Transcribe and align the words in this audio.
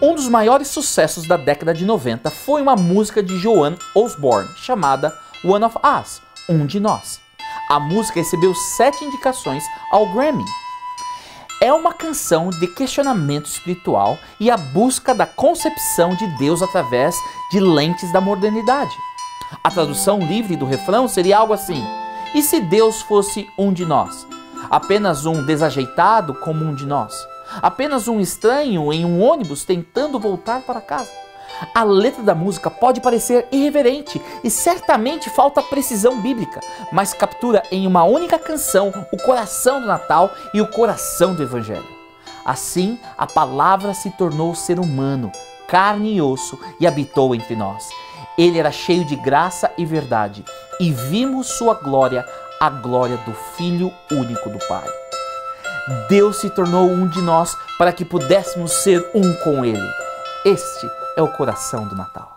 Um 0.00 0.14
dos 0.14 0.28
maiores 0.28 0.68
sucessos 0.68 1.26
da 1.26 1.38
década 1.38 1.72
de 1.72 1.86
90 1.86 2.30
foi 2.30 2.60
uma 2.60 2.76
música 2.76 3.22
de 3.22 3.38
Joan 3.38 3.76
Osborne 3.94 4.50
chamada 4.56 5.16
One 5.42 5.64
of 5.64 5.78
Us, 5.78 6.20
Um 6.50 6.66
de 6.66 6.78
Nós. 6.78 7.18
A 7.70 7.80
música 7.80 8.20
recebeu 8.20 8.54
sete 8.54 9.02
indicações 9.06 9.64
ao 9.90 10.12
Grammy. 10.12 10.44
É 11.62 11.72
uma 11.72 11.94
canção 11.94 12.50
de 12.50 12.66
questionamento 12.66 13.46
espiritual 13.46 14.18
e 14.38 14.50
a 14.50 14.58
busca 14.58 15.14
da 15.14 15.24
concepção 15.24 16.14
de 16.14 16.26
Deus 16.36 16.62
através 16.62 17.16
de 17.50 17.58
lentes 17.58 18.12
da 18.12 18.20
modernidade. 18.20 18.94
A 19.64 19.70
tradução 19.70 20.18
livre 20.18 20.56
do 20.56 20.66
refrão 20.66 21.08
seria 21.08 21.38
algo 21.38 21.54
assim: 21.54 21.82
E 22.34 22.42
se 22.42 22.60
Deus 22.60 23.00
fosse 23.00 23.48
um 23.56 23.72
de 23.72 23.86
nós? 23.86 24.26
Apenas 24.68 25.24
um 25.24 25.42
desajeitado 25.42 26.34
como 26.34 26.66
um 26.66 26.74
de 26.74 26.84
nós? 26.84 27.26
Apenas 27.62 28.08
um 28.08 28.20
estranho 28.20 28.92
em 28.92 29.04
um 29.04 29.22
ônibus 29.22 29.64
tentando 29.64 30.18
voltar 30.18 30.62
para 30.62 30.80
casa? 30.80 31.10
A 31.74 31.82
letra 31.84 32.22
da 32.22 32.34
música 32.34 32.70
pode 32.70 33.00
parecer 33.00 33.46
irreverente 33.50 34.20
e 34.44 34.50
certamente 34.50 35.30
falta 35.30 35.62
precisão 35.62 36.20
bíblica, 36.20 36.60
mas 36.92 37.14
captura 37.14 37.62
em 37.70 37.86
uma 37.86 38.04
única 38.04 38.38
canção 38.38 38.92
o 39.12 39.16
coração 39.16 39.80
do 39.80 39.86
Natal 39.86 40.30
e 40.52 40.60
o 40.60 40.70
coração 40.70 41.34
do 41.34 41.42
Evangelho. 41.42 41.96
Assim, 42.44 42.98
a 43.16 43.26
palavra 43.26 43.94
se 43.94 44.10
tornou 44.10 44.54
ser 44.54 44.78
humano, 44.78 45.32
carne 45.66 46.14
e 46.14 46.22
osso 46.22 46.58
e 46.78 46.86
habitou 46.86 47.34
entre 47.34 47.56
nós. 47.56 47.88
Ele 48.38 48.58
era 48.58 48.70
cheio 48.70 49.04
de 49.04 49.16
graça 49.16 49.72
e 49.78 49.84
verdade, 49.84 50.44
e 50.78 50.92
vimos 50.92 51.46
sua 51.46 51.74
glória, 51.74 52.24
a 52.60 52.68
glória 52.68 53.16
do 53.18 53.32
Filho 53.32 53.90
único 54.10 54.50
do 54.50 54.58
Pai. 54.68 55.05
Deus 56.08 56.36
se 56.36 56.50
tornou 56.50 56.90
um 56.90 57.06
de 57.06 57.20
nós 57.22 57.56
para 57.78 57.92
que 57.92 58.04
pudéssemos 58.04 58.72
ser 58.72 59.08
um 59.14 59.34
com 59.44 59.64
Ele. 59.64 59.88
Este 60.44 60.90
é 61.16 61.22
o 61.22 61.28
coração 61.28 61.86
do 61.86 61.94
Natal. 61.94 62.35